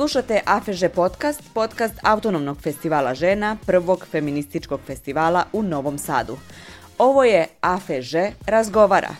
Slušate 0.00 0.40
AFEŽ 0.44 0.80
podcast, 0.94 1.42
podcast 1.54 1.94
Autonomnog 2.02 2.60
festivala 2.62 3.14
žena, 3.14 3.56
prvog 3.66 4.06
feminističkog 4.10 4.80
festivala 4.86 5.44
u 5.52 5.62
Novom 5.62 5.98
Sadu. 5.98 6.38
Ovo 6.98 7.24
je 7.24 7.46
AFEŽ 7.60 8.14
razgovara 8.46 9.14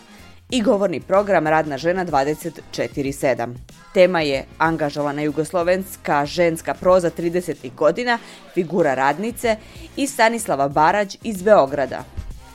i 0.49 0.61
govorni 0.61 0.99
program 0.99 1.47
Radna 1.47 1.77
žena 1.77 2.05
24-7. 2.05 3.55
Tema 3.93 4.21
je 4.21 4.45
angažovana 4.57 5.21
jugoslovenska 5.21 6.25
ženska 6.25 6.73
proza 6.73 7.11
30. 7.11 7.75
godina, 7.75 8.17
figura 8.53 8.93
radnice 8.93 9.57
i 9.97 10.07
Stanislava 10.07 10.67
Barać 10.67 11.17
iz 11.23 11.43
Beograda. 11.43 12.03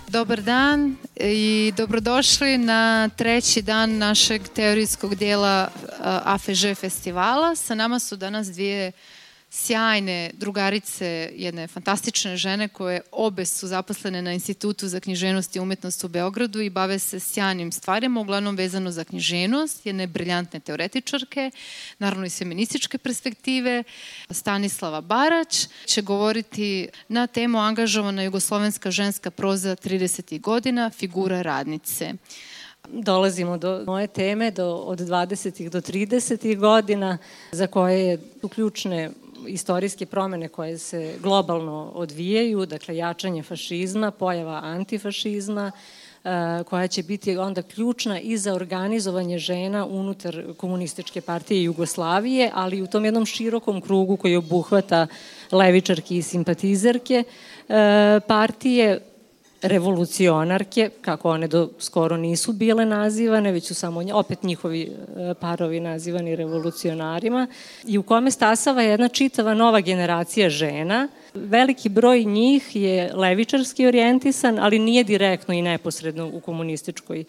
Dobar 0.09 0.43
dan 0.43 0.97
i 1.17 1.73
dobrodošli 1.77 2.59
na 2.59 3.09
treći 3.09 3.63
dan 3.63 3.99
našeg 3.99 4.43
teorijskog 4.49 5.15
dijela 5.15 5.69
AFŽ 6.01 6.75
festivala. 6.75 7.57
Sa 7.57 7.75
nama 7.75 7.99
su 7.99 8.17
danas 8.17 8.47
dvije 8.47 8.93
sjajne 9.51 10.31
drugarice, 10.35 11.31
jedne 11.35 11.67
fantastične 11.67 12.37
žene 12.37 12.69
koje 12.69 13.01
obe 13.13 13.45
su 13.47 13.69
zaposlene 13.69 14.23
na 14.23 14.33
Institutu 14.33 14.89
za 14.89 15.01
književnost 15.01 15.57
i 15.57 15.61
umetnost 15.61 16.05
u 16.05 16.09
Beogradu 16.09 16.61
i 16.61 16.71
bave 16.71 16.99
se 16.99 17.21
sjajnim 17.21 17.73
stvarima, 17.73 18.21
uglavnom 18.21 18.57
vezano 18.57 18.91
za 18.91 19.05
književnost, 19.05 19.87
jedne 19.87 20.07
briljantne 20.07 20.61
teoretičarke, 20.61 21.51
naravno 21.99 22.27
iz 22.27 22.39
feminističke 22.39 22.99
perspektive. 22.99 23.85
Stanislava 24.31 25.01
Barać 25.01 25.67
će 25.87 26.03
govoriti 26.03 26.89
na 27.09 27.27
temu 27.27 27.59
angažovana 27.59 28.23
jugoslovenska 28.23 28.91
ženska 28.91 29.31
proza 29.31 29.77
30. 29.77 30.41
godina, 30.41 30.91
figura 30.91 31.43
radnice 31.43 32.15
dolazimo 32.93 33.59
do 33.59 33.85
moje 33.87 34.07
teme 34.07 34.51
do, 34.51 34.75
od 34.75 34.99
20. 34.99 35.69
do 35.69 35.81
30. 35.81 36.59
godina 36.59 37.19
za 37.53 37.67
koje 37.67 38.07
je 38.07 38.19
ključne 38.55 39.11
istorijske 39.49 40.07
promene 40.07 40.49
koje 40.49 40.79
se 40.79 41.15
globalno 41.23 41.91
odvijaju, 41.95 42.67
dakle 42.67 42.97
jačanje 42.97 43.43
fašizma, 43.43 44.11
pojava 44.11 44.61
antifašizma, 44.65 45.73
e, 46.25 46.65
koja 46.65 46.89
će 46.89 47.03
biti 47.03 47.37
onda 47.37 47.63
ključna 47.63 48.21
i 48.21 48.37
za 48.39 48.55
organizovanje 48.55 49.39
žena 49.39 49.87
unutar 49.87 50.43
komunističke 50.57 51.21
partije 51.21 51.63
Jugoslavije, 51.63 52.51
ali 52.55 52.83
u 52.83 52.87
tom 52.87 53.05
jednom 53.05 53.27
širokom 53.27 53.81
krugu 53.81 54.17
koji 54.17 54.37
obuhvata 54.37 55.07
levičarke 55.53 56.17
i 56.17 56.23
simpatizerke 56.23 57.25
e, 57.69 58.21
partije, 58.29 59.01
revolucionarke, 59.63 60.91
kako 61.01 61.31
one 61.31 61.49
do 61.49 61.71
skoro 61.79 62.17
nisu 62.17 62.53
bile 62.53 62.85
nazivane, 62.85 63.53
već 63.53 63.67
su 63.67 63.75
samo 63.75 64.03
opet 64.13 64.43
njihovi 64.43 64.83
e, 64.83 65.35
parovi 65.41 65.81
nazivani 65.81 66.37
revolucionarima, 66.37 67.47
i 67.85 67.99
u 67.99 68.03
kome 68.03 68.31
stasava 68.31 68.83
jedna 68.83 69.09
čitava 69.09 69.55
nova 69.55 69.81
generacija 69.81 70.51
žena. 70.51 71.09
Veliki 71.35 71.89
broj 71.89 72.25
njih 72.25 72.77
je 72.77 73.13
levičarski 73.15 73.87
orijentisan, 73.87 74.59
ali 74.59 74.79
nije 74.79 75.05
direktno 75.05 75.55
i 75.55 75.63
neposredno 75.63 76.31
u 76.33 76.41
komunističkoj 76.41 77.25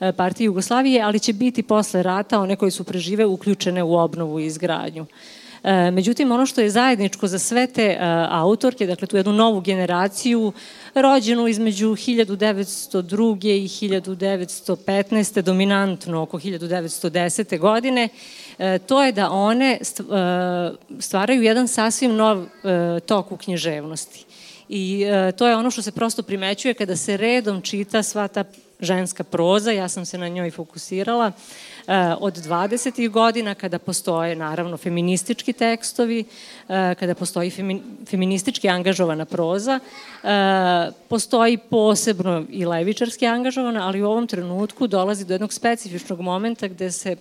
e, 0.00 0.12
partiji 0.12 0.44
Jugoslavije, 0.44 1.02
ali 1.02 1.20
će 1.20 1.32
biti 1.32 1.62
posle 1.62 2.02
rata 2.02 2.40
one 2.40 2.56
koji 2.56 2.70
su 2.70 2.84
prežive 2.84 3.26
uključene 3.26 3.82
u 3.82 3.94
obnovu 3.94 4.40
i 4.40 4.46
izgradnju. 4.46 5.06
E, 5.64 5.90
međutim, 5.90 6.32
ono 6.32 6.46
što 6.46 6.60
je 6.60 6.70
zajedničko 6.70 7.26
za 7.26 7.38
sve 7.38 7.66
te 7.66 7.96
autorke, 8.30 8.86
dakle 8.86 9.06
tu 9.06 9.16
jednu 9.16 9.32
novu 9.32 9.60
generaciju, 9.60 10.52
rođenu 10.94 11.48
između 11.48 11.88
1902. 11.88 13.64
i 13.64 13.68
1915. 13.68 15.40
dominantno 15.40 16.22
oko 16.22 16.38
1910. 16.38 17.58
godine, 17.58 18.08
e, 18.58 18.78
to 18.78 19.02
je 19.02 19.12
da 19.12 19.30
one 19.30 19.70
e, 19.72 19.80
stvaraju 20.98 21.42
jedan 21.42 21.68
sasvim 21.68 22.14
nov 22.14 22.42
e, 22.42 22.46
tok 23.00 23.32
u 23.32 23.36
književnosti. 23.36 24.24
I 24.68 25.04
to 25.36 25.48
je 25.48 25.56
ono 25.56 25.70
što 25.70 25.82
se 25.82 25.92
prosto 25.92 26.22
primećuje 26.22 26.74
kada 26.74 26.96
se 26.96 27.16
redom 27.16 27.62
čita 27.62 28.02
sva 28.02 28.28
ta 28.28 28.44
ženska 28.80 29.24
proza, 29.24 29.72
ja 29.72 29.88
sam 29.88 30.06
se 30.06 30.18
na 30.18 30.28
njoj 30.28 30.50
fokusirala, 30.50 31.32
Eh, 31.90 32.14
od 32.20 32.34
20. 32.34 33.08
godina 33.08 33.54
kada 33.54 33.78
postoje 33.78 34.36
naravno 34.36 34.76
feministički 34.76 35.52
tekstovi, 35.52 36.24
eh, 36.68 36.94
kada 36.94 37.14
postoji 37.14 37.50
feministički 38.06 38.68
angažovana 38.68 39.24
proza, 39.24 39.80
eh, 40.22 40.90
postoji 41.08 41.56
posebno 41.56 42.44
i 42.50 42.64
levičarski 42.64 43.26
angažovana, 43.26 43.86
ali 43.86 44.02
u 44.02 44.10
ovom 44.10 44.26
trenutku 44.26 44.86
dolazi 44.86 45.24
do 45.24 45.34
jednog 45.34 45.52
specifičnog 45.52 46.20
momenta 46.20 46.68
gde 46.68 46.92
se 46.92 47.16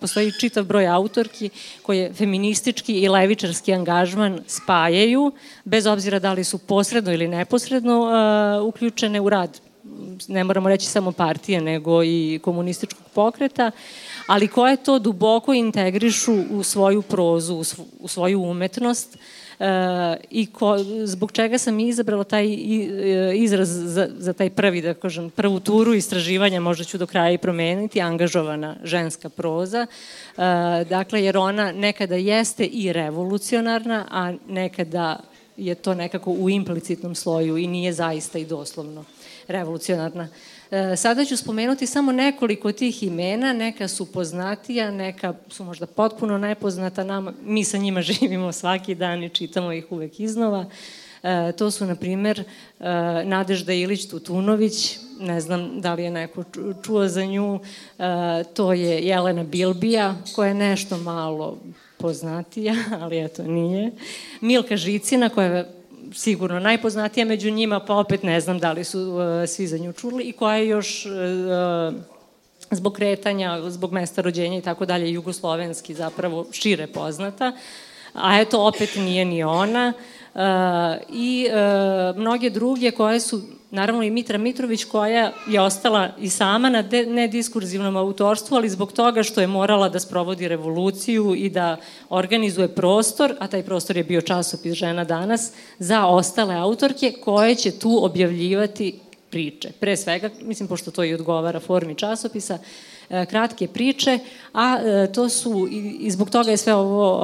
postoji 0.00 0.32
čitav 0.40 0.64
broj 0.64 0.86
autorki 0.86 1.50
koje 1.82 2.12
feministički 2.12 2.92
i 2.92 3.08
levičarski 3.08 3.74
angažman 3.74 4.40
spajaju, 4.46 5.32
bez 5.64 5.86
obzira 5.86 6.18
da 6.18 6.32
li 6.32 6.44
su 6.44 6.58
posredno 6.58 7.12
ili 7.12 7.28
neposredno 7.28 8.10
uključene 8.64 9.20
u 9.20 9.28
rad 9.28 9.60
ne 10.28 10.44
moramo 10.44 10.68
reći 10.68 10.86
samo 10.86 11.12
partije, 11.12 11.60
nego 11.60 12.04
i 12.04 12.40
komunističkog 12.42 13.06
pokreta, 13.14 13.70
ali 14.26 14.48
koje 14.48 14.76
to 14.76 14.98
duboko 14.98 15.54
integrišu 15.54 16.34
u 16.50 16.62
svoju 16.62 17.02
prozu, 17.02 17.64
u 18.00 18.08
svoju 18.08 18.42
umetnost, 18.42 19.18
Uh, 19.58 19.64
i 20.30 20.46
ko, 20.46 20.78
zbog 21.04 21.32
čega 21.32 21.58
sam 21.58 21.80
izabrala 21.80 22.24
taj 22.24 22.46
e, 22.46 23.32
izraz 23.34 23.68
za, 23.68 24.08
za 24.18 24.32
taj 24.32 24.50
prvi, 24.50 24.82
da 24.82 24.94
kažem, 24.94 25.30
prvu 25.30 25.60
turu 25.60 25.94
istraživanja, 25.94 26.60
možda 26.60 26.84
ću 26.84 26.98
do 26.98 27.06
kraja 27.06 27.32
i 27.32 27.38
promeniti, 27.38 28.00
angažovana 28.00 28.76
ženska 28.84 29.28
proza. 29.28 29.86
Uh, 29.86 30.42
dakle, 30.88 31.24
jer 31.24 31.36
ona 31.36 31.72
nekada 31.72 32.14
jeste 32.14 32.64
i 32.64 32.92
revolucionarna, 32.92 34.06
a 34.10 34.32
nekada 34.48 35.20
je 35.56 35.74
to 35.74 35.94
nekako 35.94 36.30
u 36.30 36.50
implicitnom 36.50 37.14
sloju 37.14 37.56
i 37.56 37.66
nije 37.66 37.92
zaista 37.92 38.38
i 38.38 38.46
doslovno 38.46 39.04
revolucionarna. 39.48 40.28
E, 40.70 40.96
sada 40.96 41.24
ću 41.24 41.36
spomenuti 41.36 41.86
samo 41.86 42.12
nekoliko 42.12 42.72
tih 42.72 43.02
imena, 43.02 43.52
neka 43.52 43.88
su 43.88 44.12
poznatija, 44.12 44.90
neka 44.90 45.34
su 45.48 45.64
možda 45.64 45.86
potpuno 45.86 46.38
nepoznata 46.38 47.04
nama, 47.04 47.32
mi 47.44 47.64
sa 47.64 47.78
njima 47.78 48.02
živimo 48.10 48.52
svaki 48.52 48.94
dan 48.94 49.24
i 49.24 49.28
čitamo 49.28 49.72
ih 49.72 49.86
uvek 49.90 50.20
iznova. 50.20 50.66
E, 51.22 51.52
to 51.52 51.70
su, 51.70 51.86
na 51.86 51.94
primer, 51.94 52.40
e, 52.40 52.44
Nadežda 53.24 53.72
Ilić 53.72 54.08
Tutunović, 54.08 54.98
ne 55.20 55.40
znam 55.40 55.80
da 55.80 55.94
li 55.94 56.02
je 56.02 56.10
neko 56.10 56.44
čuo 56.82 57.08
za 57.08 57.24
nju, 57.24 57.60
to 58.54 58.72
je 58.72 59.02
Jelena 59.02 59.44
Bilbija, 59.44 60.14
koja 60.34 60.48
je 60.48 60.54
nešto 60.54 60.98
malo 60.98 61.58
poznatija, 61.96 62.74
ali 63.00 63.24
eto 63.24 63.42
nije. 63.42 63.90
Milka 64.40 64.76
Žicina, 64.76 65.28
koja 65.28 65.46
je 65.46 65.77
sigurno 66.12 66.60
najpoznatija 66.60 67.26
među 67.26 67.50
njima, 67.50 67.80
pa 67.80 67.94
opet 67.94 68.22
ne 68.22 68.40
znam 68.40 68.58
da 68.58 68.72
li 68.72 68.84
su 68.84 69.00
uh, 69.00 69.48
svi 69.48 69.66
za 69.66 69.78
nju 69.78 69.92
čuli 69.92 70.24
i 70.24 70.32
koja 70.32 70.56
je 70.56 70.68
još 70.68 71.06
uh, 71.06 71.12
zbog 72.70 72.92
kretanja, 72.92 73.70
zbog 73.70 73.92
mesta 73.92 74.22
rođenja 74.22 74.58
i 74.58 74.62
tako 74.62 74.86
dalje, 74.86 75.12
jugoslovenski 75.12 75.94
zapravo 75.94 76.46
šire 76.52 76.86
poznata. 76.86 77.52
A 78.12 78.40
eto, 78.40 78.66
opet 78.66 78.96
nije 78.96 79.24
ni 79.24 79.44
ona. 79.44 79.92
Uh, 79.96 80.17
I 81.12 81.46
uh, 81.48 82.16
mnoge 82.16 82.50
druge 82.50 82.90
koje 82.90 83.20
su 83.20 83.42
naravno 83.70 84.02
i 84.02 84.10
Mitra 84.10 84.38
Mitrović 84.38 84.84
koja 84.84 85.32
je 85.48 85.60
ostala 85.60 86.08
i 86.20 86.28
sama 86.28 86.70
na 86.70 86.84
nediskurzivnom 87.06 87.96
autorstvu, 87.96 88.56
ali 88.56 88.68
zbog 88.68 88.92
toga 88.92 89.22
što 89.22 89.40
je 89.40 89.46
morala 89.46 89.88
da 89.88 90.00
sprovodi 90.00 90.48
revoluciju 90.48 91.34
i 91.34 91.50
da 91.50 91.76
organizuje 92.08 92.68
prostor, 92.68 93.34
a 93.38 93.46
taj 93.46 93.62
prostor 93.62 93.96
je 93.96 94.04
bio 94.04 94.20
časopis 94.20 94.72
Žena 94.72 95.04
danas, 95.04 95.52
za 95.78 96.06
ostale 96.06 96.54
autorke 96.54 97.12
koje 97.24 97.54
će 97.54 97.78
tu 97.78 98.04
objavljivati 98.04 99.00
priče. 99.30 99.70
Pre 99.80 99.96
svega, 99.96 100.30
mislim, 100.42 100.68
pošto 100.68 100.90
to 100.90 101.04
i 101.04 101.14
odgovara 101.14 101.60
formi 101.60 101.94
časopisa, 101.94 102.58
E, 102.58 102.87
kratke 103.08 103.68
priče, 103.68 104.18
a 104.52 104.78
e, 104.78 105.12
to 105.12 105.28
su, 105.28 105.68
i 106.00 106.10
zbog 106.10 106.30
toga 106.30 106.50
je 106.50 106.56
sve 106.56 106.74
ovo 106.74 107.22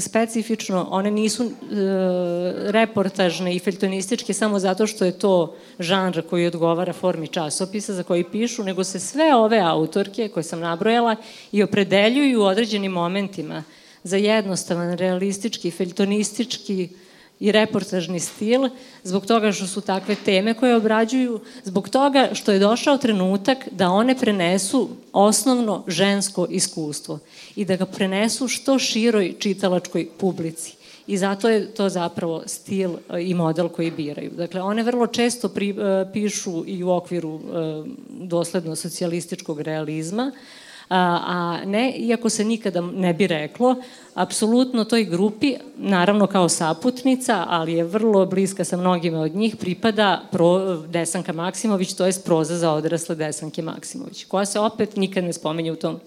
specifično, 0.00 0.86
one 0.90 1.10
nisu 1.10 1.44
e, 1.44 1.50
reportažne 2.70 3.54
i 3.54 3.58
feljtonističke 3.58 4.32
samo 4.32 4.58
zato 4.58 4.86
što 4.86 5.04
je 5.04 5.18
to 5.18 5.54
žanr 5.78 6.22
koji 6.30 6.46
odgovara 6.46 6.92
formi 6.92 7.28
časopisa 7.28 7.94
za 7.94 8.02
koji 8.02 8.24
pišu, 8.24 8.64
nego 8.64 8.84
se 8.84 9.00
sve 9.00 9.34
ove 9.34 9.58
autorke 9.58 10.28
koje 10.28 10.44
sam 10.44 10.60
nabrojala 10.60 11.16
i 11.52 11.62
opredeljuju 11.62 12.40
u 12.40 12.44
određenim 12.44 12.92
momentima 12.92 13.64
za 14.04 14.16
jednostavan, 14.16 14.96
realistički, 14.96 15.70
feljtonistički, 15.70 16.88
i 17.40 17.52
reportažni 17.52 18.20
stil, 18.20 18.68
zbog 19.04 19.26
toga 19.26 19.52
što 19.52 19.66
su 19.66 19.80
takve 19.80 20.14
teme 20.14 20.54
koje 20.54 20.76
obrađuju, 20.76 21.40
zbog 21.64 21.88
toga 21.88 22.28
što 22.32 22.52
je 22.52 22.58
došao 22.58 22.98
trenutak 22.98 23.58
da 23.70 23.90
one 23.90 24.14
prenesu 24.18 24.88
osnovno 25.12 25.84
žensko 25.86 26.46
iskustvo 26.50 27.18
i 27.56 27.64
da 27.64 27.76
ga 27.76 27.86
prenesu 27.86 28.48
što 28.48 28.78
široj 28.78 29.34
čitalačkoj 29.38 30.08
publici. 30.18 30.80
I 31.06 31.18
zato 31.18 31.48
je 31.48 31.74
to 31.74 31.88
zapravo 31.88 32.42
stil 32.46 32.90
e, 32.90 33.22
i 33.22 33.34
model 33.34 33.68
koji 33.68 33.90
biraju. 33.90 34.30
Dakle, 34.36 34.62
one 34.62 34.82
vrlo 34.82 35.06
često 35.06 35.48
pri, 35.48 35.70
e, 35.70 35.74
pišu 36.12 36.64
i 36.66 36.84
u 36.84 36.90
okviru 36.90 37.34
e, 37.34 37.40
dosledno 38.08 38.76
socijalističkog 38.76 39.60
realizma, 39.60 40.32
a 40.90 41.58
ne, 41.66 41.92
iako 41.92 42.28
se 42.28 42.44
nikada 42.44 42.80
ne 42.80 43.14
bi 43.14 43.26
reklo, 43.26 43.76
apsolutno 44.14 44.84
toj 44.84 45.04
grupi, 45.04 45.56
naravno 45.76 46.26
kao 46.26 46.48
saputnica, 46.48 47.44
ali 47.48 47.72
je 47.72 47.84
vrlo 47.84 48.26
bliska 48.26 48.64
sa 48.64 48.76
mnogima 48.76 49.20
od 49.20 49.34
njih, 49.34 49.56
pripada 49.56 50.22
pro, 50.32 50.76
Desanka 50.76 51.32
Maksimović, 51.32 51.94
to 51.94 52.06
je 52.06 52.12
proza 52.24 52.56
za 52.56 52.72
odrasle 52.72 53.14
Desanke 53.14 53.62
Maksimović, 53.62 54.24
koja 54.24 54.46
se 54.46 54.60
opet 54.60 54.96
nikad 54.96 55.24
ne 55.24 55.32
spominje 55.32 55.72
u 55.72 55.76
tom 55.76 56.00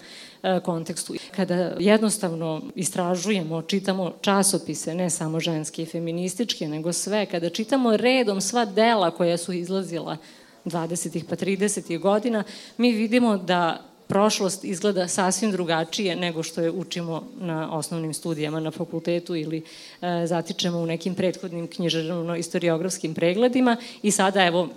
e, 0.43 0.59
kontekstu. 0.59 1.13
Kada 1.35 1.75
jednostavno 1.79 2.61
istražujemo, 2.75 3.61
čitamo 3.61 4.11
časopise, 4.21 4.95
ne 4.95 5.09
samo 5.09 5.39
ženske 5.39 5.83
i 5.83 5.85
feminističke, 5.85 6.67
nego 6.67 6.93
sve, 6.93 7.25
kada 7.25 7.49
čitamo 7.49 7.97
redom 7.97 8.41
sva 8.41 8.65
dela 8.65 9.11
koja 9.11 9.37
su 9.37 9.53
izlazila 9.53 10.17
20. 10.65 11.23
pa 11.29 11.35
30. 11.35 11.99
godina, 11.99 12.43
mi 12.77 12.91
vidimo 12.91 13.37
da 13.37 13.92
prošlost 14.13 14.63
izgleda 14.63 15.07
sasvim 15.07 15.51
drugačije 15.51 16.15
nego 16.15 16.43
što 16.43 16.61
je 16.61 16.71
učimo 16.71 17.23
na 17.39 17.77
osnovnim 17.77 18.13
studijama 18.13 18.59
na 18.59 18.71
fakultetu 18.71 19.35
ili 19.35 19.57
e, 20.01 20.27
zatičemo 20.27 20.77
u 20.77 20.85
nekim 20.85 21.15
prethodnim 21.15 21.67
književno-istoriografskim 21.67 23.13
pregledima 23.13 23.77
i 24.03 24.11
sada 24.11 24.45
evo 24.45 24.69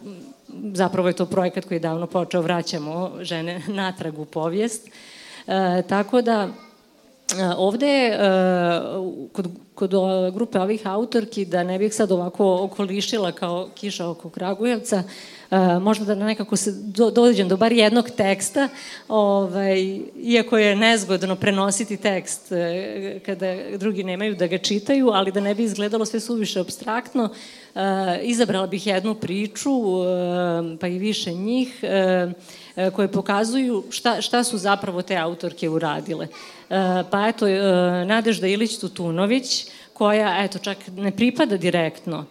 zapravo 0.73 1.09
je 1.09 1.15
to 1.15 1.27
projekat 1.27 1.65
koji 1.65 1.77
je 1.77 1.81
davno 1.81 2.07
počeo, 2.07 2.43
vraćamo 2.43 3.13
žene 3.21 3.63
natrag 3.69 4.19
u 4.19 4.25
povijest. 4.25 4.89
E, 5.47 5.83
tako 5.89 6.23
da 6.23 6.49
ovde 7.57 7.87
je 7.87 8.13
e, 8.13 8.19
kod, 9.33 9.49
kod 9.75 9.91
grupe 10.35 10.61
ovih 10.61 10.87
autorki, 10.87 11.45
da 11.45 11.63
ne 11.63 11.79
bih 11.79 11.95
sad 11.95 12.13
ovako 12.13 12.59
okolišila 12.63 13.33
kao 13.33 13.69
kiša 13.75 14.09
oko 14.09 14.31
Kragujevca, 14.31 15.03
možda 15.81 16.05
da 16.05 16.15
nekako 16.15 16.57
se 16.57 16.73
do, 16.73 17.11
dođem 17.11 17.49
do 17.49 17.57
bar 17.57 17.73
jednog 17.73 18.11
teksta, 18.11 18.69
ovaj, 19.09 20.01
iako 20.17 20.59
je 20.59 20.77
nezgodno 20.77 21.37
prenositi 21.37 21.97
tekst 21.97 22.43
kada 23.27 23.57
drugi 23.79 24.05
nemaju 24.05 24.35
da 24.35 24.47
ga 24.47 24.59
čitaju, 24.59 25.09
ali 25.09 25.33
da 25.33 25.41
ne 25.41 25.55
bi 25.55 25.63
izgledalo 25.63 26.05
sve 26.05 26.21
suviše 26.21 26.61
abstraktno, 26.61 27.29
izabrala 28.23 28.67
bih 28.67 28.87
jednu 28.87 29.15
priču, 29.15 29.71
pa 30.81 30.87
i 30.89 30.99
više 30.99 31.33
njih, 31.33 31.85
koje 32.95 33.09
pokazuju 33.09 33.85
šta, 33.91 34.21
šta 34.21 34.45
su 34.45 34.59
zapravo 34.59 35.03
te 35.03 35.17
autorke 35.17 35.69
uradile. 35.69 36.29
Pa 37.11 37.29
eto, 37.29 37.47
Nadežda 38.07 38.47
Ilić-Tutunović, 38.47 39.69
koja, 39.93 40.45
eto, 40.45 40.59
čak 40.59 40.79
ne 40.97 41.11
pripada 41.11 41.57
direktno 41.57 42.25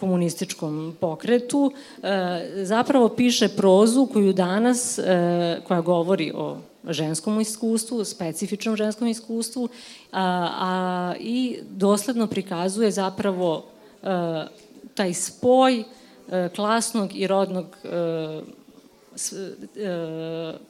komunističkom 0.00 0.96
pokretu, 1.00 1.72
e, 2.02 2.64
zapravo 2.64 3.08
piše 3.08 3.48
prozu 3.48 4.06
koju 4.06 4.32
danas, 4.32 4.98
e, 4.98 5.60
koja 5.68 5.80
govori 5.80 6.32
o 6.34 6.56
ženskom 6.88 7.40
iskustvu, 7.40 8.04
specifičnom 8.04 8.76
ženskom 8.76 9.08
iskustvu, 9.08 9.68
a, 10.12 10.48
a 10.58 11.14
i 11.20 11.58
dosledno 11.70 12.26
prikazuje 12.26 12.90
zapravo 12.90 13.64
a, 14.02 14.46
e, 14.46 14.88
taj 14.94 15.14
spoj 15.14 15.84
a, 16.30 16.48
klasnog 16.56 17.16
i 17.16 17.26
rodnog 17.26 17.66
a, 17.84 18.42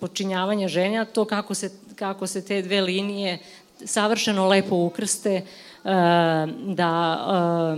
počinjavanja 0.01 0.69
ženja, 0.69 1.05
to 1.05 1.25
kako 1.25 1.55
se, 1.55 1.71
kako 1.97 2.27
se 2.27 2.45
te 2.45 2.63
dve 2.63 2.81
linije 2.81 3.39
savršeno 3.85 4.49
lepo 4.49 4.77
ukrste, 4.77 5.43
a, 5.85 6.47
da 6.67 6.89
a, 7.27 7.77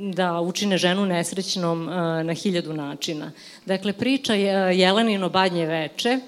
da 0.00 0.40
učine 0.40 0.78
ženu 0.78 1.06
nesrećnom 1.06 1.84
na 2.24 2.34
hiljadu 2.34 2.72
načina. 2.72 3.32
Dakle, 3.66 3.92
priča 3.92 4.34
je 4.34 4.78
Jelenino 4.78 5.28
badnje 5.28 5.66
veče, 5.66 6.18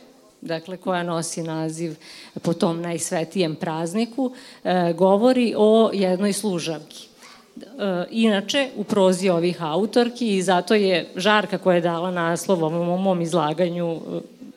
dakle, 0.40 0.76
koja 0.76 1.02
nosi 1.02 1.42
naziv 1.42 1.96
po 2.42 2.52
tom 2.52 2.80
najsvetijem 2.80 3.56
prazniku, 3.56 4.34
govori 4.94 5.54
o 5.56 5.90
jednoj 5.92 6.32
služavki. 6.32 7.11
Uh, 7.56 7.62
inače, 8.10 8.68
u 8.76 8.84
prozi 8.84 9.28
ovih 9.28 9.62
autorki 9.62 10.36
i 10.36 10.42
zato 10.42 10.74
je 10.74 11.08
Žarka 11.16 11.58
koja 11.58 11.74
je 11.74 11.80
dala 11.80 12.10
naslov 12.10 12.64
ovom 12.64 13.02
mom 13.02 13.20
izlaganju 13.20 14.00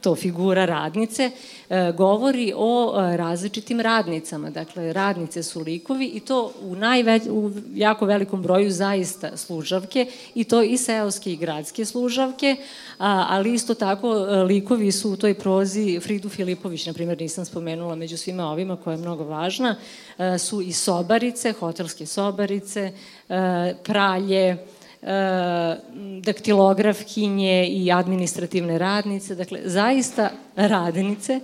to 0.05 0.15
figura 0.15 0.65
radnice, 0.65 1.31
e, 1.69 1.91
govori 1.97 2.53
o 2.55 2.93
e, 2.93 3.17
različitim 3.17 3.79
radnicama. 3.81 4.49
Dakle, 4.49 4.93
radnice 4.93 5.43
su 5.43 5.61
likovi 5.61 6.05
i 6.05 6.19
to 6.19 6.51
u, 6.61 6.75
najveć, 6.75 7.23
u 7.29 7.51
jako 7.73 8.05
velikom 8.05 8.41
broju 8.41 8.71
zaista 8.71 9.37
služavke 9.37 10.05
i 10.35 10.43
to 10.43 10.61
i 10.61 10.77
seoske 10.77 11.33
i 11.33 11.35
gradske 11.35 11.85
služavke, 11.85 12.55
ali 12.97 13.53
isto 13.53 13.73
tako 13.73 14.13
e, 14.13 14.43
likovi 14.43 14.91
su 14.91 15.11
u 15.11 15.17
toj 15.17 15.33
prozi 15.33 15.99
Fridu 15.99 16.29
Filipović, 16.29 16.85
na 16.85 16.93
primjer 16.93 17.21
nisam 17.21 17.45
spomenula 17.45 17.95
među 17.95 18.17
svima 18.17 18.45
ovima 18.45 18.77
koja 18.77 18.93
je 18.93 19.01
mnogo 19.01 19.23
važna, 19.23 19.75
su 20.39 20.61
i 20.61 20.73
sobarice, 20.73 21.53
hotelske 21.53 22.05
sobarice, 22.05 22.91
pralje, 23.83 24.57
daktilografkinje 26.21 27.67
i 27.67 27.91
administrativne 27.91 28.77
radnice, 28.77 29.35
dakle 29.35 29.59
zaista 29.65 30.29
radnice 30.55 31.39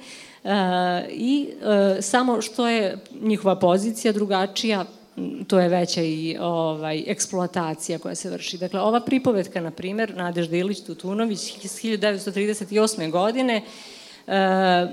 i 1.10 1.50
e, 1.98 2.02
samo 2.02 2.42
što 2.42 2.68
je 2.68 2.98
njihova 3.22 3.56
pozicija 3.56 4.12
drugačija, 4.12 4.86
to 5.48 5.60
je 5.60 5.70
veća 5.70 6.02
i 6.02 6.38
ovaj, 6.40 7.04
eksploatacija 7.08 8.00
koja 8.00 8.16
se 8.16 8.30
vrši. 8.30 8.58
Dakle, 8.58 8.82
ova 8.82 9.00
pripovetka, 9.00 9.62
na 9.62 9.72
primer, 9.72 10.16
Nadežda 10.16 10.58
Ilić 10.58 10.80
Tutunović 10.80 11.64
iz 11.64 11.72
1938. 11.72 13.12
godine, 13.12 13.62
e, 14.28 14.88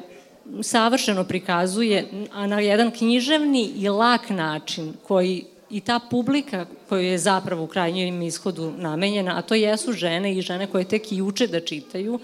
savršeno 0.63 1.25
prikazuje, 1.25 2.09
a 2.33 2.47
na 2.47 2.61
jedan 2.61 2.91
književni 2.91 3.71
i 3.77 3.89
lak 3.89 4.31
način 4.31 4.93
koji 5.07 5.45
i 5.71 5.81
ta 5.81 6.01
publika 6.11 6.67
koju 6.89 7.03
je 7.03 7.19
zapravo 7.19 7.65
u 7.65 7.67
krajnjem 7.67 8.23
ishodu 8.23 8.73
namenjena, 8.77 9.39
a 9.39 9.43
to 9.43 9.55
jesu 9.55 9.93
žene 9.93 10.35
i 10.35 10.43
žene 10.43 10.67
koje 10.67 10.85
tek 10.85 11.13
i 11.13 11.23
uče 11.23 11.47
da 11.47 11.61
čitaju, 11.61 12.21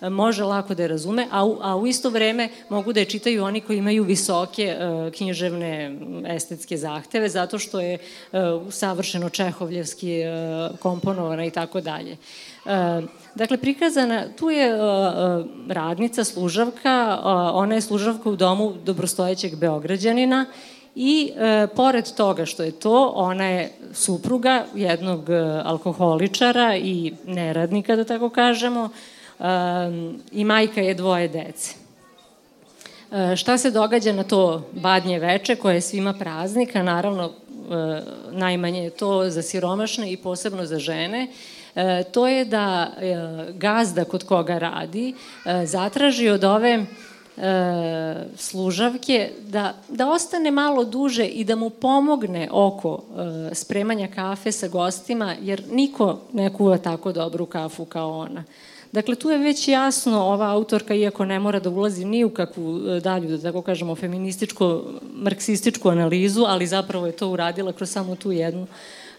e, 0.00 0.10
može 0.10 0.44
lako 0.44 0.74
da 0.74 0.82
je 0.82 0.88
razume, 0.88 1.26
a 1.30 1.44
u, 1.44 1.58
a 1.62 1.76
u 1.76 1.86
isto 1.86 2.10
vreme 2.10 2.48
mogu 2.68 2.92
da 2.92 3.00
je 3.00 3.06
čitaju 3.06 3.44
oni 3.44 3.60
koji 3.60 3.78
imaju 3.78 4.04
visoke 4.04 4.76
uh, 4.76 5.12
književne 5.12 5.98
estetske 6.26 6.76
zahteve, 6.76 7.28
zato 7.28 7.58
što 7.58 7.80
je 7.80 7.98
uh, 7.98 8.38
savršeno 8.72 9.28
čehovljevski 9.28 10.22
uh, 10.22 10.78
komponovana 10.78 11.44
i 11.44 11.50
tako 11.50 11.80
dalje. 11.80 12.16
Dakle, 13.34 13.56
prikazana, 13.56 14.24
tu 14.36 14.50
je 14.50 14.78
radnica, 15.68 16.24
služavka, 16.24 17.18
ona 17.52 17.74
je 17.74 17.80
služavka 17.80 18.30
u 18.30 18.36
domu 18.36 18.74
dobrostojećeg 18.84 19.56
Beograđanina 19.56 20.46
I 20.94 21.32
e, 21.36 21.66
pored 21.76 22.12
toga 22.16 22.46
što 22.46 22.62
je 22.62 22.72
to, 22.72 23.12
ona 23.14 23.44
je 23.44 23.72
supruga 23.92 24.64
jednog 24.74 25.30
e, 25.30 25.34
alkoholičara 25.64 26.76
i 26.76 27.12
neradnika, 27.26 27.96
da 27.96 28.04
tako 28.04 28.30
kažemo, 28.30 28.88
e, 29.40 29.44
i 30.32 30.44
majka 30.44 30.80
je 30.80 30.94
dvoje 30.94 31.28
dece. 31.28 31.74
E, 33.12 33.36
šta 33.36 33.58
se 33.58 33.70
događa 33.70 34.12
na 34.12 34.22
to 34.22 34.62
badnje 34.72 35.18
veče 35.18 35.56
koje 35.56 35.74
je 35.74 35.80
svima 35.80 36.12
praznika, 36.12 36.82
naravno 36.82 37.24
e, 37.24 37.30
najmanje 38.30 38.84
je 38.84 38.90
to 38.90 39.30
za 39.30 39.42
siromašne 39.42 40.12
i 40.12 40.16
posebno 40.16 40.66
za 40.66 40.78
žene, 40.78 41.28
e, 41.74 42.04
to 42.12 42.26
je 42.26 42.44
da 42.44 42.90
e, 43.00 43.16
gazda 43.52 44.04
kod 44.04 44.24
koga 44.24 44.58
radi 44.58 45.14
e, 45.44 45.66
zatraži 45.66 46.28
od 46.28 46.44
ove 46.44 46.86
e, 47.38 48.26
služavke 48.36 49.30
da, 49.40 49.74
da 49.88 50.10
ostane 50.10 50.50
malo 50.50 50.84
duže 50.84 51.26
i 51.26 51.44
da 51.44 51.56
mu 51.56 51.70
pomogne 51.70 52.48
oko 52.52 53.02
e, 53.50 53.54
spremanja 53.54 54.08
kafe 54.14 54.52
sa 54.52 54.68
gostima, 54.68 55.34
jer 55.42 55.62
niko 55.70 56.18
ne 56.32 56.52
kuva 56.52 56.78
tako 56.78 57.12
dobru 57.12 57.46
kafu 57.46 57.84
kao 57.84 58.18
ona. 58.18 58.44
Dakle, 58.92 59.14
tu 59.14 59.30
je 59.30 59.38
već 59.38 59.68
jasno 59.68 60.20
ova 60.20 60.50
autorka, 60.50 60.94
iako 60.94 61.24
ne 61.24 61.38
mora 61.38 61.60
da 61.60 61.70
ulazi 61.70 62.04
ni 62.04 62.24
u 62.24 62.30
kakvu 62.30 62.80
e, 62.88 63.00
dalju, 63.00 63.28
da 63.28 63.42
tako 63.42 63.62
kažemo, 63.62 63.94
feminističko, 63.94 64.82
marksističku 65.14 65.88
analizu, 65.88 66.44
ali 66.44 66.66
zapravo 66.66 67.06
je 67.06 67.12
to 67.12 67.28
uradila 67.28 67.72
kroz 67.72 67.90
samo 67.90 68.16
tu 68.16 68.32
jednu 68.32 68.66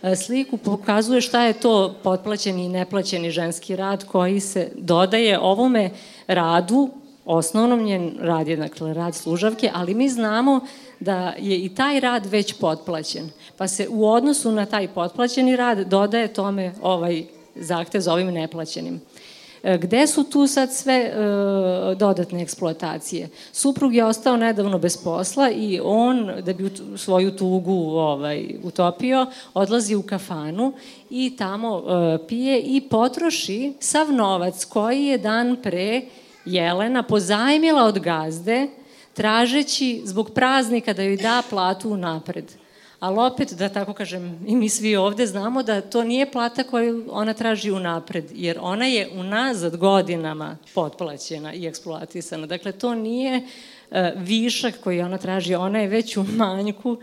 e, 0.02 0.16
sliku, 0.16 0.58
pokazuje 0.58 1.22
šta 1.22 1.44
je 1.44 1.54
to 1.54 1.96
potplaćeni 2.04 2.66
i 2.66 2.70
neplaćeni 2.70 3.32
ženski 3.32 3.76
rad 3.76 4.06
koji 4.06 4.40
se 4.40 4.72
dodaje 4.76 5.40
ovome 5.40 5.90
radu 6.28 6.90
osnovnom 7.30 7.84
njen 7.84 8.16
rad 8.20 8.48
je 8.48 8.56
dakle 8.56 8.94
rad 8.94 9.16
služavke, 9.16 9.72
ali 9.74 9.94
mi 9.94 10.10
znamo 10.10 10.60
da 11.00 11.34
je 11.40 11.58
i 11.58 11.70
taj 11.70 12.00
rad 12.00 12.26
već 12.26 12.54
potplaćen. 12.54 13.30
Pa 13.58 13.68
se 13.68 13.88
u 13.90 14.10
odnosu 14.10 14.52
na 14.52 14.66
taj 14.66 14.88
potplaćeni 14.88 15.56
rad 15.56 15.80
dodaje 15.80 16.34
tome 16.34 16.74
ovaj 16.82 17.24
zahtev 17.56 18.02
za 18.02 18.14
ovim 18.14 18.28
neplaćenim. 18.28 19.02
E, 19.64 19.78
gde 19.78 20.08
su 20.08 20.24
tu 20.24 20.48
sad 20.48 20.74
sve 20.74 20.94
e, 20.94 21.16
dodatne 21.96 22.42
eksploatacije? 22.42 23.30
Suprug 23.52 23.96
je 23.96 24.06
ostao 24.06 24.38
nedavno 24.38 24.80
bez 24.80 24.98
posla 25.04 25.50
i 25.52 25.80
on, 25.84 26.32
da 26.42 26.54
bi 26.54 26.72
svoju 26.98 27.32
tugu 27.32 27.90
ovaj, 27.98 28.56
utopio, 28.64 29.26
odlazi 29.54 29.96
u 29.96 30.02
kafanu 30.02 30.74
i 31.10 31.36
tamo 31.38 31.78
e, 31.78 32.28
pije 32.28 32.62
i 32.62 32.82
potroši 32.82 33.74
sav 33.80 34.14
novac 34.14 34.66
koji 34.66 35.06
je 35.06 35.18
dan 35.18 35.58
pre 35.64 36.02
Jelena 36.50 37.04
pozajmila 37.04 37.84
od 37.84 38.00
gazde 38.00 38.68
tražeći 39.14 40.02
zbog 40.06 40.32
praznika 40.34 40.94
da 40.94 41.04
joj 41.04 41.18
da 41.18 41.42
platu 41.50 41.98
napred. 41.98 42.46
Ali 43.00 43.20
opet, 43.20 43.54
da 43.54 43.70
tako 43.70 43.94
kažem, 43.94 44.40
i 44.48 44.56
mi 44.56 44.70
svi 44.70 44.96
ovde 44.96 45.28
znamo 45.28 45.64
da 45.64 45.82
to 45.82 46.04
nije 46.04 46.32
plata 46.32 46.64
koju 46.64 47.06
ona 47.12 47.34
traži 47.34 47.72
unapred, 47.72 48.26
jer 48.34 48.58
ona 48.62 48.86
je 48.86 49.10
unazad 49.14 49.78
godinama 49.78 50.58
potplaćena 50.74 51.54
i 51.54 51.68
eksploatisana. 51.68 52.48
Dakle, 52.48 52.72
to 52.72 52.96
nije 52.96 53.38
uh, 53.38 53.98
višak 54.16 54.74
koji 54.84 55.02
ona 55.02 55.18
traži, 55.18 55.56
ona 55.56 55.80
je 55.80 55.88
već 55.88 56.18
u 56.18 56.24
manjku 56.24 56.98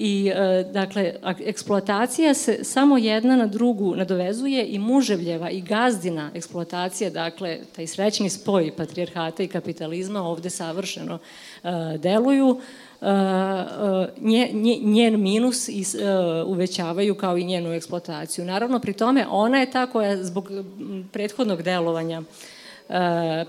I, 0.00 0.32
e, 0.34 0.64
dakle, 0.72 1.14
eksploatacija 1.46 2.34
se 2.34 2.64
samo 2.64 2.98
jedna 2.98 3.36
na 3.36 3.46
drugu 3.46 3.96
nadovezuje 3.96 4.66
i 4.66 4.78
muževljeva 4.78 5.50
i 5.50 5.60
gazdina 5.60 6.30
eksploatacija, 6.34 7.10
dakle, 7.10 7.58
taj 7.76 7.86
srećni 7.86 8.30
spoj 8.30 8.72
patrijarhata 8.76 9.42
i 9.42 9.48
kapitalizma 9.48 10.22
ovde 10.22 10.50
savršeno 10.50 11.18
e, 11.18 11.68
deluju, 11.98 12.60
e, 13.00 13.06
nje, 14.20 14.50
nje, 14.52 14.78
njen 14.82 15.20
minus 15.20 15.68
i, 15.68 15.84
uvećavaju 16.46 17.14
kao 17.14 17.36
i 17.36 17.44
njenu 17.44 17.72
eksploataciju. 17.72 18.44
Naravno, 18.44 18.80
pri 18.80 18.92
tome 18.92 19.26
ona 19.30 19.58
je 19.58 19.70
ta 19.70 19.86
koja 19.86 20.24
zbog 20.24 20.50
prethodnog 21.12 21.62
delovanja 21.62 22.22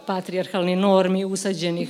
patrijarhalni 0.05 0.75
normi 0.75 1.25
usađenih 1.25 1.89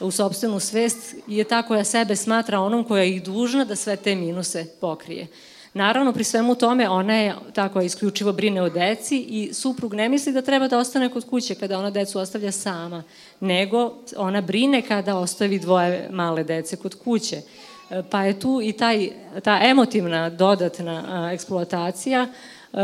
u 0.00 0.10
sobstvenu 0.10 0.60
svest 0.60 1.14
je 1.26 1.44
ta 1.44 1.62
koja 1.62 1.84
sebe 1.84 2.16
smatra 2.16 2.60
onom 2.60 2.84
koja 2.84 3.02
je 3.02 3.16
i 3.16 3.20
dužna 3.20 3.64
da 3.64 3.76
sve 3.76 3.96
te 3.96 4.14
minuse 4.14 4.66
pokrije. 4.80 5.26
Naravno, 5.74 6.12
pri 6.12 6.24
svemu 6.24 6.54
tome, 6.54 6.88
ona 6.88 7.14
je 7.14 7.34
ta 7.54 7.68
koja 7.68 7.82
isključivo 7.82 8.32
brine 8.32 8.62
o 8.62 8.68
deci 8.68 9.18
i 9.18 9.54
suprug 9.54 9.94
ne 9.94 10.08
misli 10.08 10.32
da 10.32 10.42
treba 10.42 10.68
da 10.68 10.78
ostane 10.78 11.10
kod 11.10 11.24
kuće 11.24 11.54
kada 11.54 11.78
ona 11.78 11.90
decu 11.90 12.18
ostavlja 12.18 12.52
sama, 12.52 13.02
nego 13.40 13.94
ona 14.16 14.40
brine 14.40 14.82
kada 14.82 15.16
ostavi 15.16 15.58
dvoje 15.58 16.08
male 16.10 16.44
dece 16.44 16.76
kod 16.76 16.94
kuće. 16.94 17.42
E, 17.90 18.02
pa 18.10 18.24
je 18.24 18.40
tu 18.40 18.60
i 18.62 18.72
taj, 18.72 19.10
ta 19.44 19.60
emotivna 19.62 20.30
dodatna 20.30 21.30
eksploatacija 21.32 22.26
e, 22.26 22.78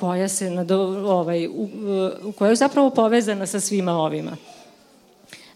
koja 0.00 0.28
se 0.28 0.50
nado, 0.50 0.78
ovaj, 1.06 1.46
u, 1.46 1.68
u, 2.24 2.32
koja 2.32 2.48
je 2.48 2.56
zapravo 2.56 2.90
povezana 2.90 3.46
sa 3.46 3.60
svima 3.60 3.92
ovima. 3.92 4.36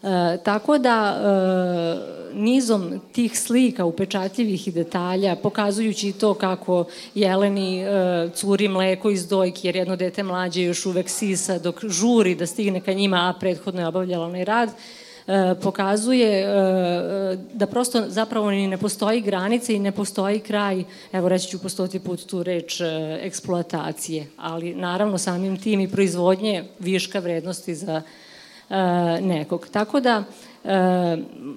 E, 0.03 0.39
tako 0.45 0.79
da 0.79 1.21
e, 1.21 2.19
nizom 2.35 3.01
tih 3.13 3.41
slika 3.41 3.85
upečatljivih 3.85 4.69
i 4.69 4.73
detalja, 4.73 5.37
pokazujući 5.37 6.13
to 6.13 6.35
kako 6.35 6.85
Jeleni 7.15 7.83
e, 7.83 7.89
curi 8.35 8.69
mleko 8.69 9.11
iz 9.11 9.29
dojke 9.29 9.69
jer 9.69 9.77
jedno 9.77 9.97
dete 9.97 10.23
mlađe 10.23 10.63
još 10.63 10.87
uvek 10.87 11.09
sisa 11.09 11.59
dok 11.59 11.85
žuri 11.85 12.35
da 12.35 12.47
stigne 12.47 12.81
ka 12.81 12.93
njima, 12.93 13.17
a 13.17 13.39
prethodno 13.41 13.81
je 13.81 13.87
obavljala 13.87 14.27
onaj 14.27 14.45
rad, 14.45 14.69
e, 14.69 15.55
pokazuje 15.63 16.41
e, 16.41 16.47
da 17.53 17.67
prosto 17.67 18.05
zapravo 18.09 18.51
ni 18.51 18.67
ne 18.67 18.79
postoji 18.79 19.21
granice 19.21 19.75
i 19.75 19.79
ne 19.79 19.93
postoji 19.93 20.41
kraj, 20.41 20.85
evo 21.13 21.29
reći 21.29 21.49
ću 21.49 21.59
po 21.59 21.69
stoti 21.69 21.99
put 21.99 22.27
tu 22.27 22.43
reč, 22.43 22.81
e, 22.81 23.19
eksploatacije, 23.23 24.27
ali 24.37 24.75
naravno 24.75 25.19
samim 25.19 25.57
tim 25.57 25.81
i 25.81 25.91
proizvodnje 25.91 26.65
viška 26.79 27.19
vrednosti 27.19 27.75
za 27.75 28.03
nekog. 29.21 29.69
Tako 29.73 30.01
da 30.01 30.25
e, 30.65 30.69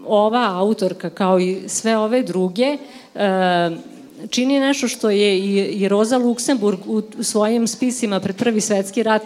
ova 0.06 0.50
autorka 0.54 1.10
kao 1.10 1.40
i 1.40 1.62
sve 1.68 1.98
ove 1.98 2.24
druge 2.24 2.78
e, 3.16 3.72
čini 4.30 4.60
nešto 4.60 4.88
što 4.88 5.10
je 5.10 5.40
i, 5.40 5.88
Roza 5.88 6.18
Luksemburg 6.18 6.80
u 6.86 7.02
svojim 7.24 7.68
spisima 7.68 8.20
pred 8.20 8.36
prvi 8.36 8.62
svetski 8.62 9.04
rat 9.04 9.22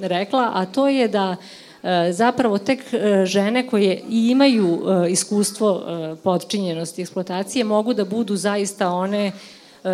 rekla, 0.00 0.50
a 0.54 0.66
to 0.66 0.88
je 0.88 1.08
da 1.08 1.36
zapravo 2.10 2.58
tek 2.58 2.80
žene 3.24 3.66
koje 3.66 4.02
imaju 4.10 4.80
iskustvo 5.08 5.82
podčinjenosti 6.22 7.02
eksploatacije 7.02 7.64
mogu 7.64 7.94
da 7.94 8.04
budu 8.04 8.36
zaista 8.36 8.90
one 8.90 9.32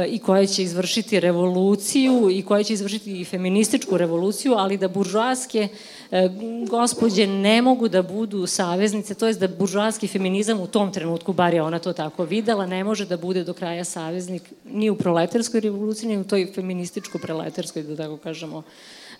i 0.09 0.19
koje 0.19 0.47
će 0.47 0.63
izvršiti 0.63 1.21
revoluciju 1.21 2.31
i 2.31 2.43
koje 2.43 2.65
će 2.65 2.73
izvršiti 2.73 3.21
i 3.21 3.25
feminističku 3.25 3.97
revoluciju, 3.97 4.53
ali 4.53 4.79
da 4.79 4.89
buržoaske 4.89 5.69
e, 6.11 6.29
gospođe 6.69 7.27
ne 7.27 7.63
mogu 7.63 7.89
da 7.89 8.03
budu 8.03 8.47
saveznice, 8.47 9.15
to 9.15 9.27
je 9.27 9.35
da 9.35 9.49
buržoaski 9.49 10.09
feminizam 10.09 10.61
u 10.61 10.67
tom 10.67 10.93
trenutku, 10.93 11.33
bar 11.33 11.55
je 11.55 11.63
ona 11.63 11.79
to 11.79 11.93
tako 11.93 12.25
videla, 12.25 12.67
ne 12.67 12.85
može 12.85 13.07
da 13.07 13.17
bude 13.17 13.45
do 13.45 13.53
kraja 13.53 13.85
saveznik 13.85 14.43
ni 14.65 14.91
u 14.91 14.97
proletarskoj 14.97 15.61
revoluciji, 15.61 16.09
ni 16.09 16.19
u 16.19 16.25
toj 16.25 16.53
feminističko-preletarskoj, 16.55 17.83
da 17.83 17.97
tako 17.97 18.17
kažemo, 18.17 18.63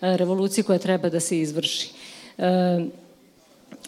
e, 0.01 0.17
revoluciji 0.17 0.63
koja 0.63 0.79
treba 0.79 1.09
da 1.09 1.19
se 1.19 1.39
izvrši. 1.39 1.89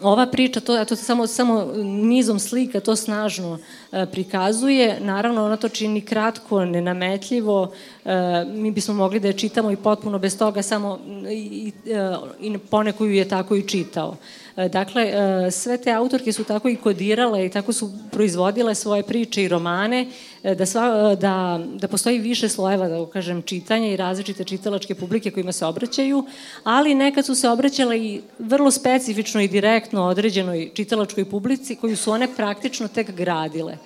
Ova 0.02 0.26
priča, 0.26 0.60
to, 0.60 0.84
to 0.84 0.96
samo, 0.96 1.26
samo 1.26 1.64
nizom 1.84 2.38
slika 2.38 2.80
to 2.80 2.96
snažno 2.96 3.58
e, 3.92 4.06
prikazuje. 4.06 5.00
Naravno, 5.00 5.44
ona 5.44 5.56
to 5.56 5.68
čini 5.68 6.00
kratko, 6.00 6.64
nenametljivo. 6.64 7.72
E, 8.04 8.44
mi 8.44 8.70
bismo 8.70 8.94
mogli 8.94 9.20
da 9.20 9.28
je 9.28 9.38
čitamo 9.38 9.70
i 9.70 9.76
potpuno 9.76 10.18
bez 10.18 10.38
toga, 10.38 10.62
samo 10.62 10.98
i, 11.30 11.72
i, 11.86 11.92
e, 11.92 12.16
i 12.40 12.58
poneko 12.58 13.04
ju 13.04 13.12
je 13.12 13.28
tako 13.28 13.56
i 13.56 13.68
čitao. 13.68 14.16
E, 14.16 14.47
dakle, 14.66 15.02
e, 15.02 15.50
sve 15.50 15.76
te 15.76 15.92
autorke 15.92 16.32
su 16.32 16.44
tako 16.44 16.68
i 16.68 16.76
kodirale 16.76 17.46
i 17.46 17.50
tako 17.50 17.72
su 17.72 17.92
proizvodile 18.10 18.74
svoje 18.74 19.02
priče 19.02 19.44
i 19.44 19.48
romane, 19.48 20.06
e, 20.42 20.54
da, 20.54 20.66
sva, 20.66 21.14
da, 21.14 21.60
da 21.74 21.88
postoji 21.88 22.18
više 22.18 22.48
slojeva, 22.48 22.88
da 22.88 23.06
kažem, 23.12 23.42
čitanja 23.42 23.88
i 23.88 23.96
različite 23.96 24.44
čitalačke 24.44 24.94
publike 24.94 25.30
kojima 25.30 25.52
se 25.52 25.66
obraćaju, 25.66 26.24
ali 26.64 26.94
nekad 26.94 27.26
su 27.26 27.34
se 27.34 27.48
obraćale 27.48 27.98
i 27.98 28.20
vrlo 28.38 28.70
specifično 28.70 29.40
i 29.40 29.48
direktno 29.48 30.04
određenoj 30.04 30.70
čitalačkoj 30.74 31.24
publici 31.24 31.76
koju 31.76 31.96
su 31.96 32.10
one 32.10 32.28
praktično 32.36 32.88
tek 32.88 33.10
gradile. 33.10 33.76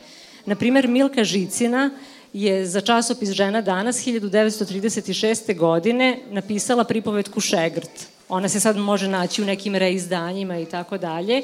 Naprimer, 0.47 0.89
Milka 0.89 1.25
Žicina 1.25 1.91
je 2.33 2.67
za 2.67 2.81
časopis 2.81 3.31
Žena 3.31 3.61
danas 3.61 4.07
1936. 4.07 5.57
godine 5.57 6.19
napisala 6.31 6.85
pripovetku 6.85 7.41
Šegrt 7.41 8.09
Ona 8.33 8.49
se 8.49 8.61
sad 8.61 8.77
može 8.77 9.09
naći 9.09 9.43
u 9.43 9.45
nekim 9.45 9.75
reizdanjima 9.75 10.59
i 10.59 10.67
tako 10.67 10.99
dalje, 10.99 11.43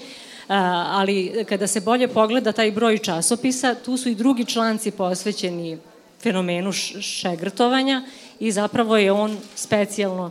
ali 0.48 1.44
kada 1.48 1.66
se 1.66 1.80
bolje 1.80 2.08
pogleda 2.08 2.52
taj 2.52 2.70
broj 2.72 2.98
časopisa, 2.98 3.74
tu 3.74 3.96
su 3.96 4.08
i 4.08 4.14
drugi 4.14 4.44
članci 4.44 4.90
posvećeni 4.90 5.78
fenomenu 6.22 6.72
šegrtovanja 7.00 8.02
i 8.40 8.52
zapravo 8.52 8.96
je 8.96 9.12
on 9.12 9.38
specijalno 9.54 10.30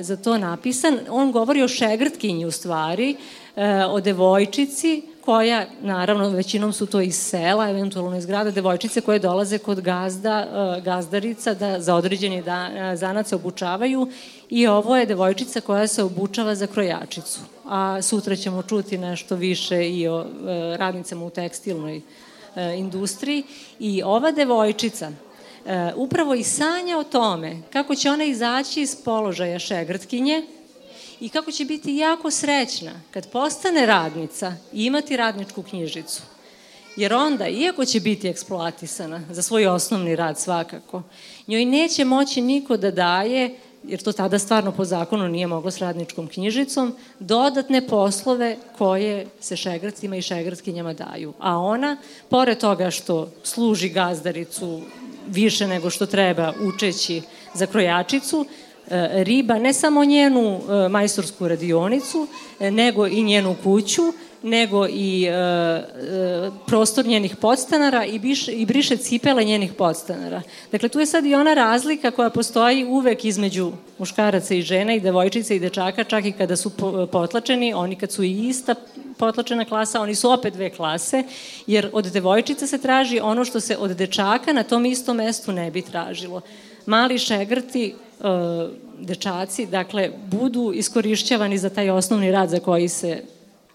za 0.00 0.16
to 0.24 0.38
napisan. 0.38 0.98
On 1.10 1.32
govori 1.32 1.62
o 1.62 1.68
šegrtkinji 1.68 2.46
u 2.46 2.50
stvari, 2.50 3.16
o 3.90 4.00
devojčici 4.00 5.02
koja, 5.26 5.66
naravno, 5.82 6.30
većinom 6.30 6.72
su 6.72 6.86
to 6.86 7.00
iz 7.00 7.16
sela, 7.16 7.70
eventualno 7.70 8.16
iz 8.16 8.26
grada, 8.26 8.50
devojčice 8.50 9.00
koje 9.00 9.18
dolaze 9.18 9.58
kod 9.58 9.80
gazda, 9.80 10.46
gazdarica 10.84 11.54
da 11.54 11.80
za 11.80 11.94
određeni 11.94 12.42
dan, 12.42 12.96
zanat 12.96 13.26
se 13.26 13.34
obučavaju 13.34 14.08
i 14.50 14.66
ovo 14.66 14.96
je 14.96 15.06
devojčica 15.06 15.60
koja 15.60 15.86
se 15.86 16.02
obučava 16.02 16.54
za 16.54 16.66
krojačicu. 16.66 17.40
A 17.64 18.02
sutra 18.02 18.36
ćemo 18.36 18.62
čuti 18.62 18.98
nešto 18.98 19.36
više 19.36 19.90
i 19.90 20.08
o 20.08 20.20
e, 20.20 20.26
radnicama 20.76 21.24
u 21.24 21.30
tekstilnoj 21.30 21.96
e, 21.96 22.02
industriji. 22.76 23.42
I 23.78 24.02
ova 24.02 24.30
devojčica 24.30 25.10
e, 25.10 25.92
upravo 25.96 26.34
i 26.34 26.42
sanja 26.42 26.98
o 26.98 27.04
tome 27.04 27.56
kako 27.72 27.94
će 27.94 28.10
ona 28.10 28.24
izaći 28.24 28.80
iz 28.80 28.96
položaja 29.04 29.58
šegrtkinje 29.58 30.42
i 31.20 31.28
kako 31.28 31.52
će 31.52 31.64
biti 31.64 31.96
jako 31.96 32.30
srećna 32.30 32.92
kad 33.10 33.30
postane 33.30 33.86
radnica 33.86 34.54
i 34.72 34.84
imati 34.84 35.16
radničku 35.16 35.62
knjižicu. 35.62 36.22
Jer 36.96 37.14
onda, 37.14 37.48
iako 37.48 37.84
će 37.84 38.00
biti 38.00 38.28
eksploatisana 38.28 39.22
za 39.30 39.42
svoj 39.42 39.66
osnovni 39.66 40.16
rad 40.16 40.38
svakako, 40.40 41.02
njoj 41.46 41.64
neće 41.64 42.04
moći 42.04 42.40
niko 42.40 42.76
da 42.76 42.90
daje 42.90 43.54
jer 43.88 44.02
to 44.02 44.12
tada 44.12 44.38
stvarno 44.38 44.72
po 44.72 44.84
zakonu 44.84 45.28
nije 45.28 45.46
moglo 45.46 45.70
s 45.70 45.78
radničkom 45.78 46.28
knjižicom, 46.28 46.94
dodatne 47.18 47.86
poslove 47.86 48.56
koje 48.78 49.26
se 49.40 49.56
šegracima 49.56 50.16
i 50.16 50.22
šegratkinjama 50.22 50.92
daju. 50.92 51.32
A 51.38 51.58
ona, 51.58 51.96
pored 52.28 52.58
toga 52.58 52.90
što 52.90 53.28
služi 53.42 53.88
gazdaricu 53.88 54.80
više 55.28 55.66
nego 55.66 55.90
što 55.90 56.06
treba 56.06 56.52
učeći 56.62 57.22
za 57.54 57.66
krojačicu, 57.66 58.46
riba 59.24 59.58
ne 59.58 59.72
samo 59.72 60.04
njenu 60.04 60.60
e, 60.60 60.88
majstorsku 60.88 61.48
radionicu, 61.48 62.26
e, 62.60 62.70
nego 62.70 63.06
i 63.06 63.22
njenu 63.22 63.56
kuću, 63.62 64.02
nego 64.42 64.86
i 64.88 65.24
e, 65.24 65.30
e, 65.30 65.84
prostor 66.66 67.06
njenih 67.06 67.36
podstanara 67.36 68.04
i, 68.04 68.18
biš, 68.18 68.48
i 68.48 68.66
briše 68.66 68.96
cipele 68.96 69.44
njenih 69.44 69.72
podstanara. 69.72 70.42
Dakle, 70.72 70.88
tu 70.88 71.00
je 71.00 71.06
sad 71.06 71.26
i 71.26 71.34
ona 71.34 71.54
razlika 71.54 72.10
koja 72.10 72.30
postoji 72.30 72.84
uvek 72.84 73.24
između 73.24 73.72
muškaraca 73.98 74.54
i 74.54 74.62
žena 74.62 74.94
i 74.94 75.00
devojčica 75.00 75.54
i 75.54 75.60
dečaka, 75.60 76.04
čak 76.04 76.24
i 76.24 76.32
kada 76.32 76.56
su 76.56 76.70
potlačeni, 77.12 77.74
oni 77.74 77.96
kad 77.96 78.12
su 78.12 78.22
ista 78.22 78.74
potlačena 79.18 79.64
klasa, 79.64 80.00
oni 80.00 80.14
su 80.14 80.30
opet 80.30 80.54
dve 80.54 80.70
klase, 80.70 81.22
jer 81.66 81.90
od 81.92 82.04
devojčica 82.04 82.66
se 82.66 82.78
traži 82.78 83.20
ono 83.20 83.44
što 83.44 83.60
se 83.60 83.76
od 83.76 83.90
dečaka 83.90 84.52
na 84.52 84.62
tom 84.62 84.86
istom 84.86 85.16
mestu 85.16 85.52
ne 85.52 85.70
bi 85.70 85.82
tražilo. 85.82 86.40
Mali 86.86 87.18
šegrti, 87.18 87.94
e, 88.20 88.24
dečaci, 88.98 89.66
dakle, 89.66 90.10
budu 90.26 90.72
iskorišćavani 90.74 91.58
za 91.58 91.70
taj 91.70 91.90
osnovni 91.90 92.30
rad 92.30 92.50
za 92.50 92.60
koji 92.60 92.88
se 92.88 93.22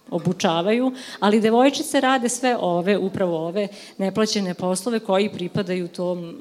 obučavaju, 0.10 0.92
ali 1.20 1.42
devojčice 1.42 2.02
rade 2.02 2.30
sve 2.30 2.58
ove, 2.60 2.98
upravo 2.98 3.48
ove 3.48 3.68
neplaćene 3.98 4.54
poslove 4.54 5.00
koji 5.00 5.30
pripadaju 5.30 5.88
tom 5.88 6.36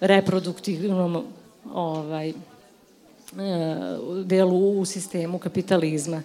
reproduktivnom 0.00 1.24
ovaj, 1.72 2.28
e, 2.28 2.34
delu 4.24 4.80
u 4.80 4.84
sistemu 4.84 5.38
kapitalizma. 5.38 6.22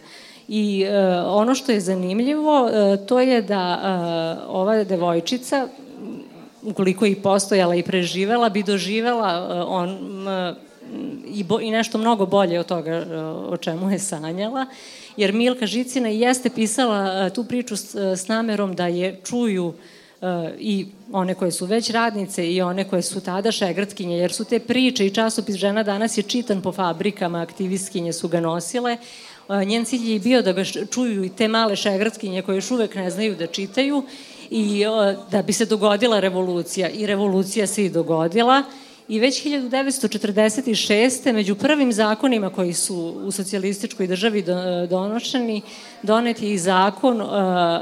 I 0.51 0.81
e, 0.83 1.21
ono 1.21 1.55
što 1.55 1.71
je 1.71 1.79
zanimljivo, 1.79 2.69
e, 2.69 2.97
to 3.05 3.19
je 3.19 3.41
da 3.41 3.79
e, 3.81 4.47
ova 4.47 4.83
devojčica, 4.83 5.67
ukoliko 6.63 7.05
i 7.05 7.15
postojala 7.15 7.75
i 7.75 7.83
preživela, 7.83 8.49
bi 8.49 8.63
doživela 8.63 9.29
e, 9.29 9.61
on, 9.61 9.97
i, 11.27 11.43
bo, 11.43 11.59
i 11.59 11.71
nešto 11.71 11.97
mnogo 11.97 12.25
bolje 12.25 12.59
od 12.59 12.65
toga 12.65 12.91
e, 12.91 13.17
o 13.25 13.57
čemu 13.57 13.91
je 13.91 13.99
sanjala, 13.99 14.65
jer 15.17 15.33
Milka 15.33 15.65
Žicina 15.65 16.09
jeste 16.09 16.49
pisala 16.49 17.25
e, 17.25 17.29
tu 17.29 17.43
priču 17.43 17.77
s, 17.77 17.95
s 17.95 18.27
namerom 18.27 18.75
da 18.75 18.87
je 18.87 19.19
čuju 19.23 19.73
i 20.59 20.87
one 21.11 21.33
koje 21.33 21.51
su 21.51 21.65
već 21.65 21.89
radnice 21.89 22.51
i 22.51 22.61
one 22.61 22.89
koje 22.89 23.01
su 23.01 23.21
tada 23.21 23.51
šegratkinje, 23.51 24.17
jer 24.17 24.31
su 24.31 24.45
te 24.45 24.59
priče 24.59 25.05
i 25.05 25.13
časopis 25.13 25.55
Žena 25.55 25.83
danas 25.83 26.17
je 26.17 26.23
čitan 26.23 26.61
po 26.61 26.71
fabrikama, 26.71 27.41
aktivistkinje 27.41 28.13
su 28.13 28.27
ga 28.27 28.39
nosile, 28.39 28.97
njen 29.65 29.85
cilj 29.85 30.11
je 30.13 30.19
bio 30.19 30.41
da 30.41 30.51
ga 30.51 30.63
čuju 30.65 31.23
i 31.23 31.29
te 31.29 31.47
male 31.47 31.75
šegratkinje 31.75 32.41
koje 32.41 32.55
još 32.55 32.71
uvek 32.71 32.95
ne 32.95 33.09
znaju 33.11 33.35
da 33.35 33.47
čitaju 33.47 34.03
i 34.49 34.83
da 35.31 35.41
bi 35.41 35.53
se 35.53 35.65
dogodila 35.65 36.19
revolucija. 36.19 36.89
I 36.89 37.05
revolucija 37.05 37.67
se 37.67 37.85
i 37.85 37.89
dogodila 37.89 38.63
i 39.09 39.19
već 39.19 39.43
1946. 39.43 41.33
među 41.33 41.55
prvim 41.55 41.93
zakonima 41.93 42.49
koji 42.49 42.73
su 42.73 42.95
u 43.25 43.31
socijalističkoj 43.31 44.07
državi 44.07 44.45
donošeni, 44.89 45.61
donet 46.03 46.41
je 46.41 46.53
i 46.53 46.57
zakon 46.57 47.21
uh, 47.21 47.27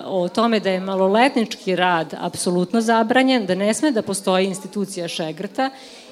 o 0.05 0.29
tome 0.35 0.59
da 0.59 0.69
je 0.69 0.79
maloletnički 0.79 1.75
rad 1.75 2.13
apsolutno 2.19 2.81
zabranjen, 2.81 3.45
da 3.45 3.55
ne 3.55 3.73
sme 3.73 3.91
da 3.91 4.01
postoji 4.01 4.45
institucija 4.45 5.07
šegrta 5.07 5.69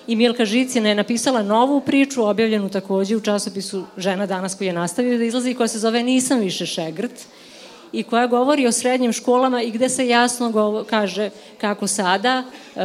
i 0.08 0.16
Milka 0.16 0.46
Žicina 0.46 0.90
je 0.90 0.96
napisala 0.96 1.44
novu 1.44 1.82
priču, 1.82 2.24
objavljenu 2.24 2.70
takođe 2.70 3.16
u 3.16 3.22
časopisu 3.22 3.84
Žena 3.98 4.26
danas 4.26 4.56
koji 4.56 4.68
je 4.68 4.74
nastavio 4.74 5.18
da 5.18 5.24
izlazi 5.24 5.54
koja 5.54 5.68
se 5.68 5.80
zove 5.80 6.04
Nisam 6.04 6.40
više 6.40 6.66
šegrt 6.66 7.26
i 7.92 8.04
koja 8.04 8.28
govori 8.28 8.68
o 8.68 8.72
srednjim 8.72 9.14
školama 9.14 9.62
i 9.62 9.72
gde 9.72 9.90
se 9.90 10.08
jasno 10.08 10.86
kaže 10.90 11.30
kako 11.58 11.88
sada 11.88 12.44
e, 12.44 12.82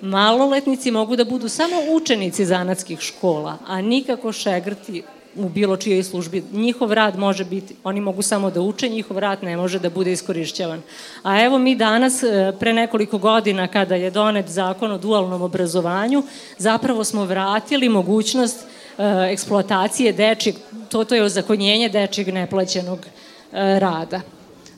maloletnici 0.00 0.90
mogu 0.90 1.16
da 1.16 1.24
budu 1.24 1.48
samo 1.48 1.76
učenici 1.92 2.46
zanatskih 2.46 3.00
škola, 3.00 3.58
a 3.66 3.80
nikako 3.80 4.32
šegrti 4.32 5.02
u 5.36 5.48
bilo 5.48 5.76
čijoj 5.76 6.02
službi. 6.02 6.44
Njihov 6.52 6.92
rad 6.92 7.18
može 7.18 7.44
biti, 7.44 7.74
oni 7.84 8.00
mogu 8.00 8.22
samo 8.22 8.50
da 8.50 8.60
uče, 8.60 8.88
njihov 8.88 9.18
rad 9.18 9.42
ne 9.42 9.56
može 9.56 9.78
da 9.78 9.90
bude 9.90 10.12
iskorišćavan. 10.12 10.82
A 11.22 11.42
evo 11.42 11.58
mi 11.58 11.76
danas, 11.76 12.22
e, 12.22 12.52
pre 12.60 12.72
nekoliko 12.72 13.18
godina 13.18 13.66
kada 13.68 13.94
je 13.94 14.10
donet 14.10 14.48
zakon 14.48 14.92
o 14.92 14.98
dualnom 14.98 15.42
obrazovanju, 15.42 16.22
zapravo 16.58 17.04
smo 17.04 17.24
vratili 17.24 17.88
mogućnost 17.88 18.60
e, 18.62 19.02
eksploatacije 19.32 20.12
dečeg, 20.12 20.54
to, 20.88 21.04
to 21.04 21.14
je 21.14 21.22
ozakonjenje 21.22 21.88
dečeg 21.88 22.28
neplaćenog 22.28 22.98
e, 22.98 23.78
rada. 23.80 24.20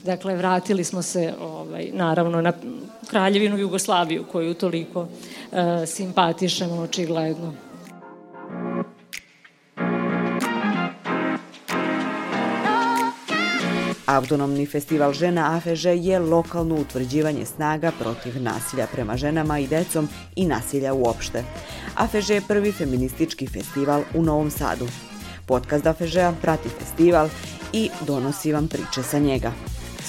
Dakle, 0.04 0.36
vratili 0.36 0.84
smo 0.84 1.02
se, 1.02 1.32
ovaj, 1.40 1.90
naravno, 1.92 2.40
na 2.40 2.52
Kraljevinu 3.10 3.58
Jugoslaviju, 3.58 4.24
koju 4.32 4.54
toliko 4.54 5.08
simpatišemo, 5.86 6.74
očigledno. 6.74 7.71
Autonomni 14.12 14.66
festival 14.66 15.12
žena 15.12 15.56
AFŽ 15.56 15.84
je 15.84 16.18
lokalno 16.18 16.74
utvrđivanje 16.74 17.46
snaga 17.46 17.92
protiv 17.98 18.42
nasilja 18.42 18.86
prema 18.92 19.16
ženama 19.16 19.58
i 19.58 19.66
decom 19.66 20.08
i 20.36 20.46
nasilja 20.46 20.94
uopšte. 20.94 21.44
AFŽ 21.96 22.30
je 22.30 22.42
prvi 22.48 22.72
feministički 22.72 23.46
festival 23.46 24.02
u 24.14 24.22
Novom 24.22 24.50
Sadu. 24.50 24.88
Podcast 25.46 25.86
AFŽ-a 25.86 26.32
prati 26.42 26.68
festival 26.68 27.28
i 27.72 27.90
donosi 28.06 28.52
vam 28.52 28.68
priče 28.68 29.02
sa 29.02 29.18
njega. 29.18 29.52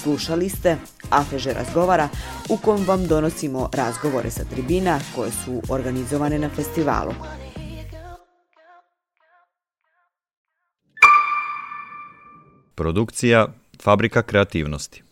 Slušali 0.04 0.50
ste 0.50 0.78
Afeže 1.10 1.54
razgovara 1.54 2.10
u 2.50 2.58
kom 2.58 2.86
vam 2.86 3.08
donosimo 3.08 3.70
razgovore 3.74 4.32
sa 4.32 4.44
tribina 4.44 5.00
koje 5.16 5.32
su 5.32 5.62
organizovane 5.70 6.40
na 6.40 6.50
festivalu. 6.50 7.14
Produkcija 12.76 13.48
Fabrika 13.84 14.24
kreativnosti 14.24 15.04